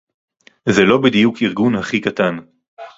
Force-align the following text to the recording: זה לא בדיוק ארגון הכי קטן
זה 0.69 0.81
לא 0.83 0.97
בדיוק 1.01 1.35
ארגון 1.41 1.75
הכי 1.75 1.99
קטן 2.01 2.37